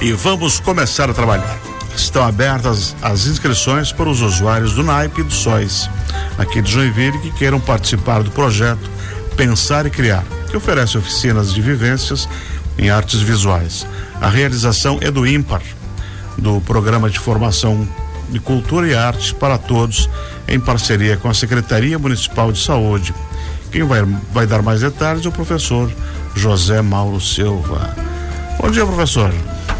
[0.00, 1.58] e vamos começar a trabalhar.
[1.94, 5.90] Estão abertas as inscrições para os usuários do NAIP e do SOIS,
[6.38, 8.88] aqui de Joinville, que queiram participar do projeto
[9.36, 12.28] Pensar e Criar, que oferece oficinas de vivências
[12.78, 13.86] em artes visuais.
[14.20, 15.62] A realização é do IMPAR,
[16.36, 17.86] do Programa de Formação
[18.30, 20.08] de Cultura e Arte para Todos,
[20.46, 23.12] em parceria com a Secretaria Municipal de Saúde.
[23.72, 24.02] Quem vai,
[24.32, 25.90] vai dar mais detalhes é o professor
[26.36, 27.94] José Mauro Silva.
[28.60, 29.32] Bom dia, professor.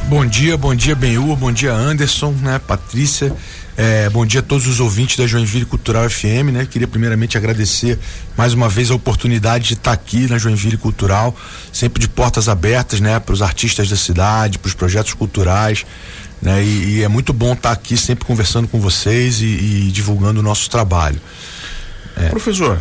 [0.08, 3.30] Bom dia, bom dia, Benhur, bom dia, Anderson, né, Patrícia.
[3.76, 6.64] É, bom dia a todos os ouvintes da Joinville Cultural FM, né?
[6.64, 7.98] Queria primeiramente agradecer
[8.34, 11.36] mais uma vez a oportunidade de estar aqui na Joinville Cultural,
[11.70, 15.84] sempre de portas abertas, né, para os artistas da cidade, para os projetos culturais,
[16.40, 16.64] né?
[16.64, 20.42] E, e, é muito bom estar aqui sempre conversando com vocês e, e divulgando o
[20.42, 21.20] nosso trabalho.
[22.16, 22.30] É.
[22.30, 22.80] Professor,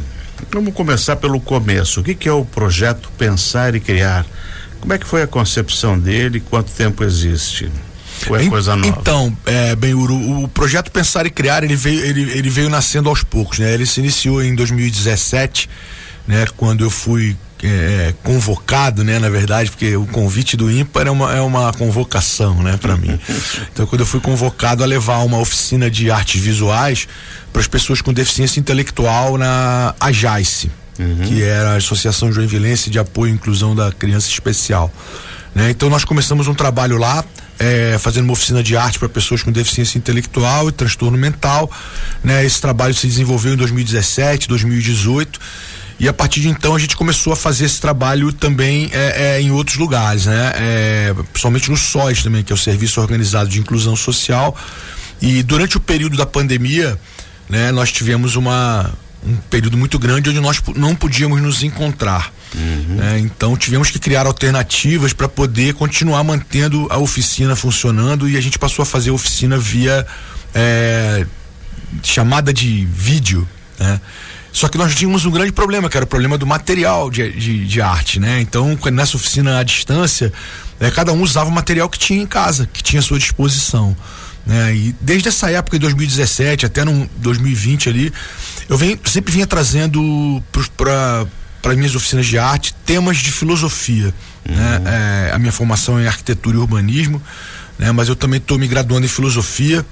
[0.49, 1.99] vamos começar pelo começo.
[1.99, 4.25] O que, que é o projeto Pensar e Criar?
[4.87, 6.39] Como é que foi a concepção dele?
[6.39, 7.69] Quanto tempo existe?
[8.29, 8.97] Ou é coisa nova?
[9.01, 13.09] Então, é, bem, o, o, projeto Pensar e Criar, ele veio, ele, ele veio nascendo
[13.09, 13.73] aos poucos, né?
[13.73, 15.69] Ele se iniciou em 2017,
[16.25, 16.47] né?
[16.55, 21.35] Quando eu fui é, convocado, né, na verdade, porque o convite do ímpar é uma,
[21.35, 23.19] é uma convocação, né, para mim.
[23.73, 27.09] Então, quando eu fui convocado a levar uma oficina de artes visuais
[27.51, 31.27] para as pessoas com deficiência intelectual na AJAICE, uhum.
[31.27, 34.91] que era a Associação Joinvilense de Apoio e Inclusão da Criança Especial.
[35.53, 35.71] Né?
[35.71, 37.23] Então nós começamos um trabalho lá,
[37.59, 41.69] é, fazendo uma oficina de arte para pessoas com deficiência intelectual e transtorno mental.
[42.23, 42.45] Né?
[42.45, 45.39] Esse trabalho se desenvolveu em 2017, 2018.
[45.99, 49.41] E a partir de então a gente começou a fazer esse trabalho também é, é,
[49.41, 50.51] em outros lugares, né?
[50.55, 54.55] É, principalmente no SOS também, que é o Serviço Organizado de Inclusão Social.
[55.19, 56.99] E durante o período da pandemia,
[57.49, 58.93] né, nós tivemos uma,
[59.27, 62.31] um período muito grande onde nós não podíamos nos encontrar.
[62.55, 62.95] Uhum.
[62.95, 63.19] Né?
[63.19, 68.57] Então tivemos que criar alternativas para poder continuar mantendo a oficina funcionando e a gente
[68.57, 70.05] passou a fazer a oficina via
[70.55, 71.25] é,
[72.01, 73.47] chamada de vídeo.
[73.77, 73.99] Né?
[74.51, 77.67] Só que nós tínhamos um grande problema, que era o problema do material de, de,
[77.67, 78.41] de arte, né?
[78.41, 80.33] Então, nessa oficina à distância,
[80.79, 83.95] é, cada um usava o material que tinha em casa, que tinha à sua disposição.
[84.47, 84.73] Né?
[84.73, 88.13] E desde essa época de 2017 até no 2020 ali,
[88.69, 90.41] eu venho, sempre vinha trazendo
[90.77, 91.27] para
[91.65, 94.13] as minhas oficinas de arte temas de filosofia.
[94.45, 94.77] Né?
[94.77, 94.83] Uhum.
[94.83, 95.29] Né?
[95.29, 97.21] É, a minha formação é em arquitetura e urbanismo,
[97.77, 97.91] né?
[97.91, 99.85] mas eu também estou me graduando em filosofia.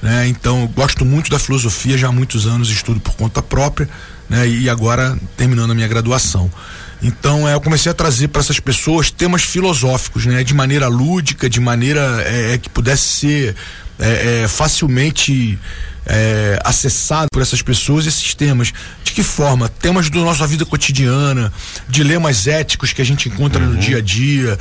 [0.00, 0.26] Né?
[0.28, 3.88] Então, gosto muito da filosofia, já há muitos anos estudo por conta própria,
[4.28, 4.46] né?
[4.46, 6.48] E agora terminando a minha graduação.
[7.02, 10.42] Então, é, eu comecei a trazer para essas pessoas temas filosóficos, né?
[10.42, 13.56] De maneira lúdica, de maneira é, é que pudesse ser
[14.00, 15.58] é, é, facilmente
[16.06, 18.72] é, acessado por essas pessoas esses temas.
[19.04, 19.68] De que forma?
[19.68, 21.52] Temas da nossa vida cotidiana,
[21.88, 23.74] dilemas éticos que a gente encontra uhum.
[23.74, 24.58] no dia a dia,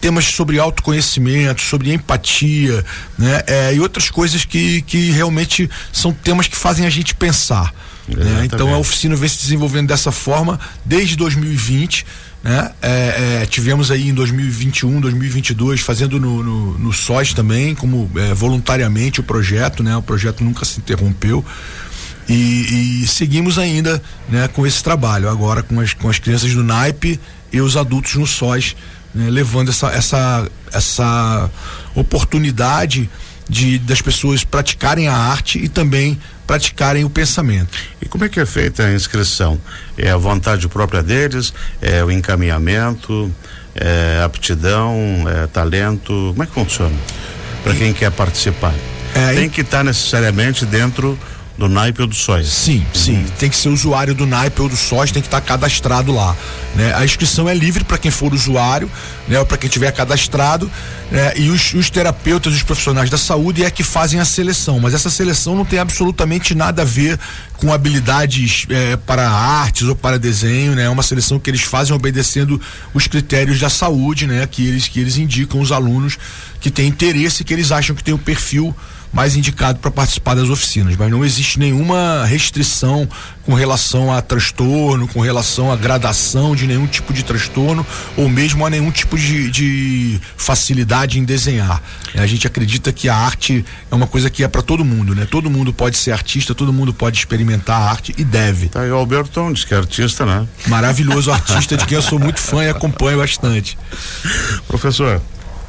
[0.00, 2.84] temas sobre autoconhecimento, sobre empatia,
[3.18, 3.42] né?
[3.74, 7.72] E outras coisas que, que realmente são temas que fazem a gente pensar.
[8.08, 8.44] Né?
[8.44, 12.06] Então a oficina vem se desenvolvendo dessa forma desde 2020
[12.46, 12.70] né?
[12.80, 18.32] É, é, tivemos aí em 2021, 2022 fazendo no, no, no SOS também, como é,
[18.34, 19.96] voluntariamente o projeto, né?
[19.96, 21.44] O projeto nunca se interrompeu.
[22.28, 26.62] E, e, seguimos ainda né, com esse trabalho, agora com as, com as crianças do
[26.62, 27.18] naipe
[27.52, 28.76] e os adultos no SOS,
[29.12, 31.50] né, levando essa, essa, essa
[31.96, 33.10] oportunidade
[33.48, 37.76] de das pessoas praticarem a arte e também praticarem o pensamento.
[38.00, 39.60] E como é que é feita a inscrição?
[39.96, 41.52] É a vontade própria deles?
[41.80, 43.32] É o encaminhamento?
[43.74, 44.96] É aptidão?
[45.28, 46.30] É talento?
[46.30, 46.96] Como é que funciona?
[47.62, 48.74] Para quem quer participar?
[49.14, 51.18] É, Tem que estar tá necessariamente dentro
[51.58, 52.48] do naipe ou do sóis.
[52.48, 52.84] Sim, uhum.
[52.94, 53.26] sim.
[53.38, 56.36] Tem que ser usuário do naipe ou do sóis, tem que estar tá cadastrado lá.
[56.74, 56.94] Né?
[56.94, 58.90] A inscrição é livre para quem for usuário,
[59.26, 59.38] né?
[59.38, 60.70] Ou para quem tiver cadastrado,
[61.10, 61.32] né?
[61.36, 64.78] E os, os, terapeutas, os profissionais da saúde é que fazem a seleção.
[64.78, 67.18] Mas essa seleção não tem absolutamente nada a ver
[67.56, 70.84] com habilidades é, para artes ou para desenho, né?
[70.84, 72.60] É uma seleção que eles fazem obedecendo
[72.92, 74.46] os critérios da saúde, né?
[74.46, 76.18] Que eles que eles indicam os alunos
[76.60, 78.76] que têm interesse, que eles acham que tem o perfil
[79.16, 83.08] mais indicado para participar das oficinas, mas não existe nenhuma restrição
[83.46, 87.84] com relação a transtorno, com relação à gradação de nenhum tipo de transtorno
[88.14, 91.82] ou mesmo a nenhum tipo de, de facilidade em desenhar.
[92.14, 95.14] É, a gente acredita que a arte é uma coisa que é para todo mundo,
[95.14, 95.24] né?
[95.24, 98.68] Todo mundo pode ser artista, todo mundo pode experimentar a arte e deve.
[98.68, 100.46] Tá aí o Alberto diz que é artista, né?
[100.66, 103.78] Maravilhoso artista de quem eu sou muito fã e acompanho bastante.
[104.68, 105.22] Professor,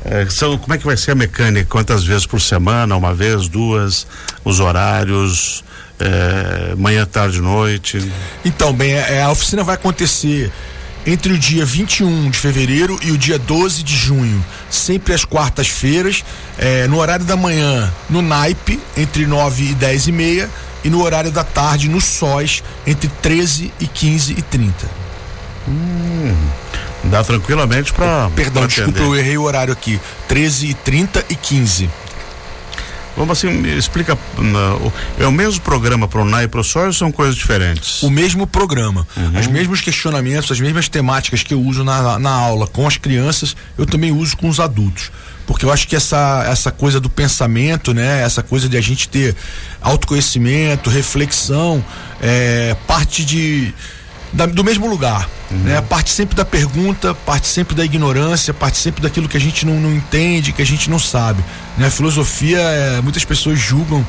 [0.07, 1.67] é, são, como é que vai ser a mecânica?
[1.69, 2.95] Quantas vezes por semana?
[2.95, 4.07] Uma vez, duas?
[4.43, 5.63] Os horários?
[5.99, 8.11] É, manhã, tarde, noite?
[8.45, 10.51] Então, bem, é, a oficina vai acontecer
[11.05, 16.23] entre o dia 21 de fevereiro e o dia 12 de junho, sempre às quartas-feiras,
[16.57, 20.49] é, no horário da manhã, no naipe, entre 9 e 10 e meia,
[20.83, 24.89] e no horário da tarde, no SOS, entre 13 e 15 e 30.
[25.67, 26.35] Hum,
[27.09, 28.29] dá tranquilamente para.
[28.35, 29.99] Perdão, pra desculpa, eu errei o horário aqui.
[30.27, 31.89] 13 e 30 e 15.
[33.17, 34.15] Vamos assim, explica.
[35.19, 38.03] É o mesmo programa para o NAI e para o SOI ou são coisas diferentes?
[38.03, 39.07] O mesmo programa.
[39.17, 39.39] Uhum.
[39.39, 43.55] Os mesmos questionamentos, as mesmas temáticas que eu uso na, na aula com as crianças,
[43.75, 45.11] eu também uso com os adultos
[45.47, 49.07] porque eu acho que essa, essa coisa do pensamento, né, essa coisa de a gente
[49.07, 49.33] ter
[49.81, 51.83] autoconhecimento, reflexão,
[52.21, 53.73] é, parte de
[54.33, 55.29] da, do mesmo lugar.
[55.49, 55.57] Uhum.
[55.59, 55.81] Né?
[55.81, 59.79] Parte sempre da pergunta, parte sempre da ignorância, parte sempre daquilo que a gente não,
[59.79, 61.43] não entende, que a gente não sabe.
[61.77, 61.87] Né?
[61.87, 64.05] A filosofia, é, muitas pessoas julgam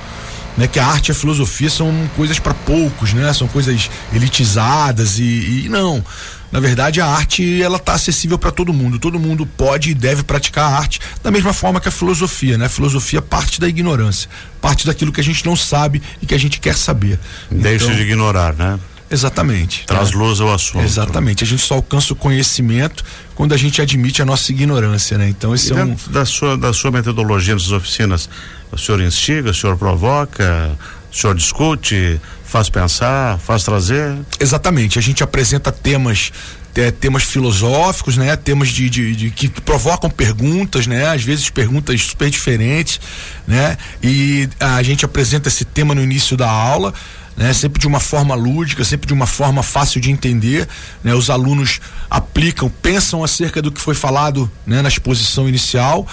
[0.58, 3.32] né, que a arte e a filosofia são coisas para poucos, né?
[3.32, 6.04] São coisas elitizadas e, e, não.
[6.50, 8.98] Na verdade, a arte ela está acessível para todo mundo.
[8.98, 12.66] Todo mundo pode e deve praticar a arte da mesma forma que a filosofia, né?
[12.66, 14.28] A filosofia parte da ignorância,
[14.60, 17.20] parte daquilo que a gente não sabe e que a gente quer saber.
[17.48, 18.80] Deixa então, de ignorar, né?
[19.10, 19.84] Exatamente.
[19.86, 20.84] Traz luz ao assunto.
[20.84, 21.42] Exatamente.
[21.42, 25.28] A gente só alcança o conhecimento quando a gente admite a nossa ignorância, né?
[25.28, 28.28] Então esse e é um da sua da sua metodologia nas oficinas,
[28.70, 30.76] o senhor instiga, o senhor provoca,
[31.10, 34.16] o senhor discute, faz pensar, faz trazer?
[34.38, 34.98] Exatamente.
[34.98, 36.30] A gente apresenta temas
[36.74, 38.36] é, temas filosóficos, né?
[38.36, 41.08] Temas de, de, de, que provocam perguntas, né?
[41.08, 43.00] Às vezes perguntas super diferentes,
[43.46, 43.76] né?
[44.02, 46.94] E a gente apresenta esse tema no início da aula
[47.38, 47.52] né?
[47.52, 50.68] Sempre de uma forma lúdica, sempre de uma forma fácil de entender,
[51.04, 51.14] né?
[51.14, 51.80] Os alunos
[52.10, 54.82] aplicam, pensam acerca do que foi falado, né?
[54.82, 56.04] Na exposição inicial,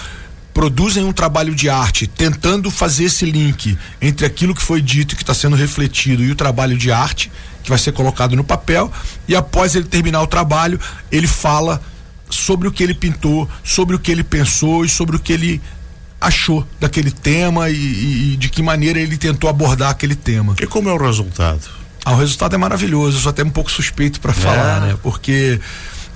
[0.54, 5.16] produzem um trabalho de arte tentando fazer esse link entre aquilo que foi dito e
[5.16, 7.30] que está sendo refletido e o trabalho de arte
[7.62, 8.90] que vai ser colocado no papel
[9.26, 10.80] e após ele terminar o trabalho
[11.10, 11.82] ele fala
[12.30, 15.60] sobre o que ele pintou, sobre o que ele pensou e sobre o que ele
[16.20, 20.54] achou daquele tema e, e, de que maneira ele tentou abordar aquele tema.
[20.60, 21.60] E como é o resultado?
[22.04, 24.86] Ah, o resultado é maravilhoso, eu sou até um pouco suspeito para falar, é.
[24.88, 24.98] né?
[25.02, 25.60] Porque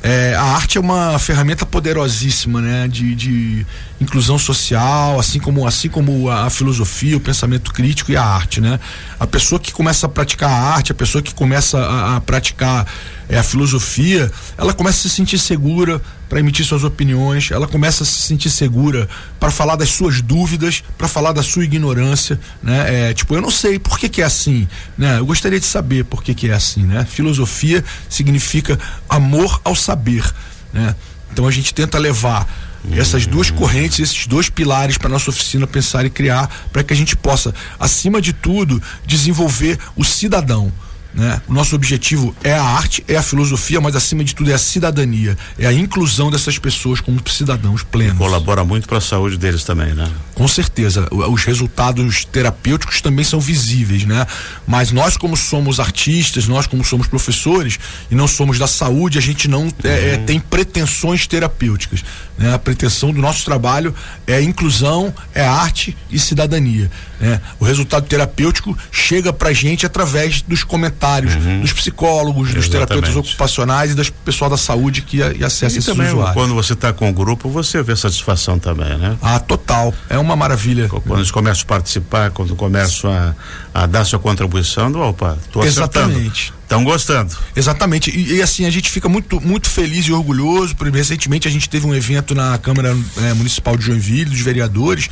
[0.03, 2.89] é, a arte é uma ferramenta poderosíssima, né?
[2.89, 3.67] De, de,
[4.01, 8.61] inclusão social, assim como, assim como a, a, filosofia, o pensamento crítico e a arte,
[8.61, 8.81] né?
[9.19, 12.87] A pessoa que começa a praticar a arte, a pessoa que começa a, a praticar
[13.29, 16.01] é, a filosofia, ela começa a se sentir segura
[16.31, 19.07] para emitir suas opiniões, ela começa a se sentir segura
[19.39, 23.11] para falar das suas dúvidas, para falar da sua ignorância, né?
[23.11, 25.19] É, tipo, eu não sei por que, que é assim, né?
[25.19, 27.05] Eu gostaria de saber por que, que é assim, né?
[27.05, 30.25] Filosofia significa amor ao saber,
[30.73, 30.95] né?
[31.33, 32.49] Então a gente tenta levar
[32.93, 36.97] essas duas correntes, esses dois pilares para nossa oficina pensar e criar, para que a
[36.97, 40.73] gente possa, acima de tudo, desenvolver o cidadão.
[41.13, 41.41] Né?
[41.49, 44.59] O nosso objetivo é a arte, é a filosofia, mas acima de tudo é a
[44.59, 48.17] cidadania, é a inclusão dessas pessoas como cidadãos plenos.
[48.17, 50.09] Colabora muito para a saúde deles também, né?
[50.35, 54.25] Com certeza, os resultados terapêuticos também são visíveis, né?
[54.67, 57.79] Mas nós como somos artistas, nós como somos professores
[58.11, 62.05] e não somos da saúde, a gente não é, é, tem pretensões terapêuticas.
[62.39, 62.55] Né?
[62.55, 63.95] A pretensão do nosso trabalho
[64.27, 66.91] é inclusão, é arte e cidadania.
[67.19, 67.41] Né?
[67.59, 71.00] O resultado terapêutico chega pra gente através dos comentários
[71.35, 71.61] uhum.
[71.61, 72.57] dos psicólogos, Exatamente.
[72.57, 76.35] dos terapeutas ocupacionais e das pessoal da saúde que a, acessa e esses também, usuários.
[76.35, 79.17] Quando você está com o grupo, você vê satisfação também, né?
[79.23, 79.95] Ah, total.
[80.09, 80.89] É uma maravilha.
[80.89, 83.35] Quando eles começam a participar, quando começam a,
[83.75, 86.11] a dar sua contribuição, opa, tô acertando.
[86.11, 86.60] Exatamente.
[86.71, 87.37] Estão gostando.
[87.57, 88.17] Exatamente.
[88.17, 90.77] E, e, assim, a gente fica muito, muito feliz e orgulhoso.
[90.77, 95.09] Porque recentemente a gente teve um evento na Câmara é, Municipal de Joinville, dos vereadores,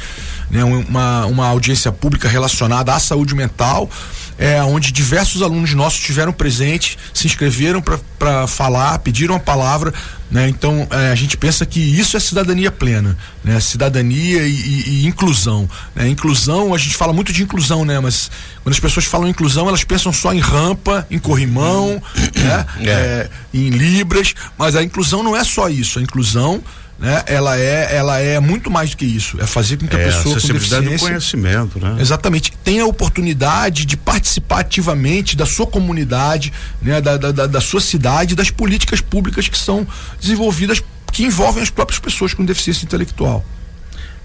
[0.48, 3.90] né, uma, uma audiência pública relacionada à saúde mental
[4.38, 9.92] é, onde diversos alunos nossos tiveram presente, se inscreveram para falar, pediram a palavra.
[10.30, 10.48] Né?
[10.48, 13.58] Então é, a gente pensa que isso é cidadania plena, né?
[13.60, 15.68] cidadania e, e, e inclusão.
[15.94, 16.08] Né?
[16.08, 17.98] Inclusão, a gente fala muito de inclusão, né?
[17.98, 18.30] mas
[18.62, 22.02] quando as pessoas falam inclusão, elas pensam só em rampa, em corrimão,
[22.36, 22.66] né?
[22.80, 22.90] É.
[22.90, 25.98] É, em libras, mas a inclusão não é só isso.
[25.98, 26.62] A inclusão
[26.98, 27.22] né?
[27.26, 29.40] Ela é, ela é muito mais do que isso.
[29.40, 31.96] É fazer com que a é, pessoa a com deficiência do conhecimento, né?
[32.00, 36.52] Exatamente, tenha a oportunidade de participar ativamente da sua comunidade,
[36.82, 37.00] né?
[37.00, 39.86] Da, da, da sua cidade, das políticas públicas que são
[40.20, 43.44] desenvolvidas que envolvem as próprias pessoas com deficiência intelectual.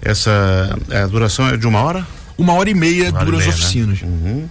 [0.02, 2.06] Essa a duração é de uma hora?
[2.36, 3.50] Uma hora e meia dura as né?
[3.50, 4.02] oficinas.
[4.02, 4.08] Né?
[4.08, 4.48] Uhum.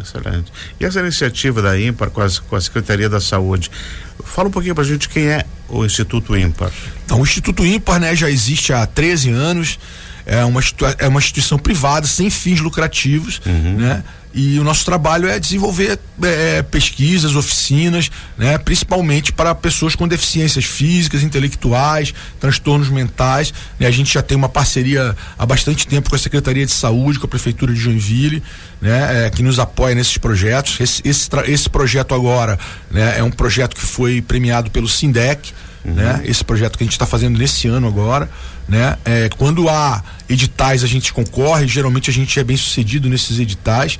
[0.00, 0.52] Excelente.
[0.78, 3.70] E essa iniciativa da IMPAR com, as, com a Secretaria da Saúde,
[4.24, 6.70] fala um pouquinho para a gente quem é o Instituto IMPAR.
[7.04, 9.78] Então, o Instituto IMPAR né, já existe há 13 anos.
[10.26, 10.60] é uma,
[10.98, 13.76] é uma instituição privada, sem fins lucrativos, uhum.
[13.78, 14.04] né?
[14.32, 20.64] E o nosso trabalho é desenvolver é, pesquisas, oficinas, né, principalmente para pessoas com deficiências
[20.64, 23.54] físicas, intelectuais, transtornos mentais.
[23.78, 27.18] Né, a gente já tem uma parceria há bastante tempo com a Secretaria de Saúde,
[27.18, 28.42] com a Prefeitura de Joinville,
[28.80, 30.78] né, é, que nos apoia nesses projetos.
[30.78, 32.58] Esse, esse, esse projeto agora
[32.90, 35.52] né, é um projeto que foi premiado pelo SINDEC,
[35.84, 35.94] uhum.
[35.94, 38.28] né, esse projeto que a gente está fazendo nesse ano agora.
[38.68, 38.96] Né?
[39.04, 43.98] É, quando há editais a gente concorre, geralmente a gente é bem sucedido nesses editais.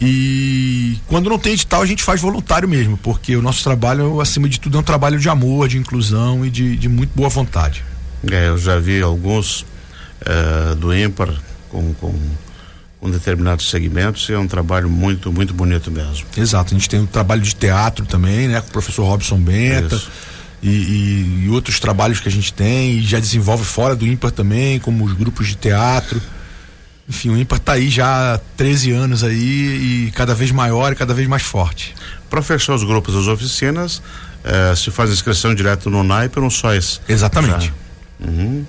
[0.00, 4.48] E quando não tem edital, a gente faz voluntário mesmo, porque o nosso trabalho, acima
[4.48, 7.84] de tudo, é um trabalho de amor, de inclusão e de, de muito boa vontade.
[8.30, 9.64] É, eu já vi alguns
[10.22, 11.28] é, do ímpar
[11.68, 12.14] com, com,
[12.98, 16.26] com, determinados segmentos e é um trabalho muito, muito bonito mesmo.
[16.34, 19.96] Exato, a gente tem um trabalho de teatro também, né, com o professor Robson Benta.
[19.96, 20.10] Isso
[20.62, 24.30] e, e, e, outros trabalhos que a gente tem e já desenvolve fora do ímpar
[24.30, 26.20] também, como os grupos de teatro.
[27.08, 30.94] Enfim, o ímpar está aí já há 13 anos aí e cada vez maior e
[30.94, 31.94] cada vez mais forte.
[32.28, 34.00] Para fechar os grupos das oficinas,
[34.44, 37.00] eh, se faz inscrição direto no NAIP ou no SOIS?
[37.08, 37.72] Exatamente.
[38.20, 38.64] Uhum.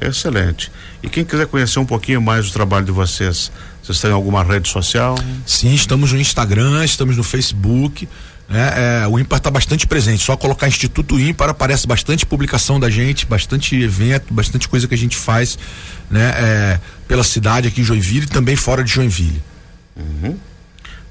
[0.00, 0.70] Excelente.
[1.02, 3.50] E quem quiser conhecer um pouquinho mais do trabalho de vocês,
[3.82, 5.16] vocês têm alguma rede social?
[5.46, 8.08] Sim, estamos no Instagram, estamos no Facebook.
[8.52, 9.02] Né?
[9.02, 10.22] É, o ímpar está bastante presente.
[10.22, 14.98] Só colocar Instituto Ímpar aparece bastante publicação da gente, bastante evento, bastante coisa que a
[14.98, 15.58] gente faz
[16.10, 16.34] né?
[16.36, 19.42] É, pela cidade aqui em Joinville e também fora de Joinville.
[19.96, 20.36] Uhum.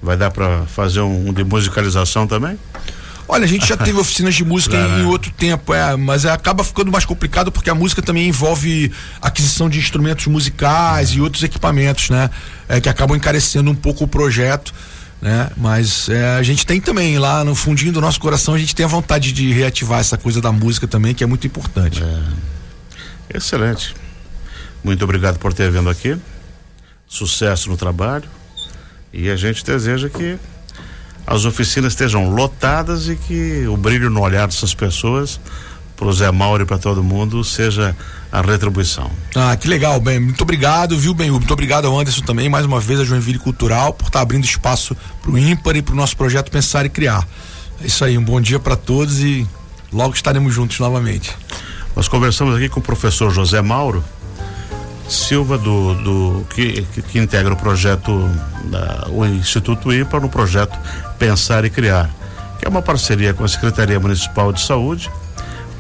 [0.04, 2.60] Vai dar para fazer um, de musicalização também?
[3.28, 5.00] Olha, a gente já teve oficinas de música claro.
[5.00, 8.28] em, em, outro tempo, é, mas é, acaba ficando mais complicado porque a música também
[8.28, 11.18] envolve aquisição de instrumentos musicais uhum.
[11.18, 12.30] e outros equipamentos, né?
[12.70, 14.72] É, que acabam encarecendo um pouco o projeto
[15.22, 15.50] né?
[15.56, 18.86] Mas é, a gente tem também lá no fundinho do nosso coração a gente tem
[18.86, 22.02] a vontade de reativar essa coisa da música também que é muito importante.
[22.02, 23.38] É.
[23.38, 23.96] Excelente.
[24.84, 26.18] Muito obrigado por ter vindo aqui.
[27.08, 28.28] Sucesso no trabalho
[29.14, 30.38] e a gente deseja que
[31.28, 35.40] as oficinas estejam lotadas e que o brilho no olhar dessas pessoas
[36.02, 37.96] para o Zé Mauro e para todo mundo seja
[38.32, 39.12] a retribuição.
[39.36, 40.20] Ah, que legal, bem.
[40.20, 41.30] Muito obrigado, viu, bem?
[41.30, 44.44] Muito obrigado ao Anderson também, mais uma vez, a Joinville Cultural, por estar tá abrindo
[44.44, 47.28] espaço para o ímpar e para o nosso projeto Pensar e Criar.
[47.84, 49.48] É isso aí, um bom dia para todos e
[49.94, 51.38] logo estaremos juntos novamente.
[51.96, 54.04] Nós conversamos aqui com o professor José Mauro
[55.08, 58.28] Silva, do, do que, que, que integra o projeto,
[58.64, 60.76] da, o Instituto IPA, no projeto
[61.20, 62.10] Pensar e Criar,
[62.58, 65.08] que é uma parceria com a Secretaria Municipal de Saúde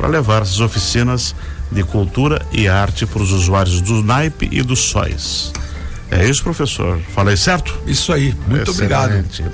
[0.01, 1.35] para levar essas oficinas
[1.71, 5.53] de cultura e arte para os usuários do NAIP e do SOIS.
[6.09, 6.99] É isso, professor?
[7.13, 7.79] Falei certo?
[7.85, 8.35] Isso aí.
[8.47, 9.43] Muito Excelente.
[9.43, 9.53] obrigado.